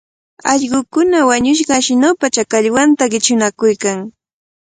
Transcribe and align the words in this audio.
Allqukuna 0.51 1.19
wañushqa 1.29 1.73
ashnupa 1.79 2.25
chakallwanta 2.35 3.03
qichunakuykan. 3.11 3.97